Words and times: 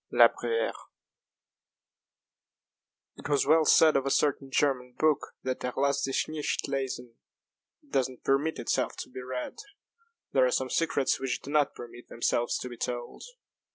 La 0.09 0.27
Bruyère 0.27 0.87
IT 3.17 3.29
was 3.29 3.45
well 3.45 3.63
said 3.65 3.95
of 3.95 4.03
a 4.03 4.09
certain 4.09 4.49
German 4.49 4.95
book 4.97 5.19
that 5.43 5.63
"er 5.63 5.73
lasst 5.77 6.05
sich 6.05 6.27
nicht 6.27 6.67
lesen" 6.67 7.17
it 7.83 7.91
does 7.91 8.09
not 8.09 8.23
permit 8.23 8.57
itself 8.57 8.95
to 8.97 9.11
be 9.11 9.21
read. 9.21 9.57
There 10.31 10.43
are 10.47 10.49
some 10.49 10.71
secrets 10.71 11.19
which 11.19 11.41
do 11.43 11.51
not 11.51 11.75
permit 11.75 12.07
themselves 12.09 12.57
to 12.61 12.67
be 12.69 12.77
told. 12.77 13.23